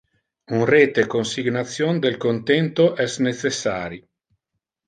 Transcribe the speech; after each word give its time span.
Un 0.59 0.63
rete 0.69 1.05
consignation 1.11 2.01
del 2.05 2.17
contento 2.25 2.89
es 3.07 3.19
necessari. 3.29 4.03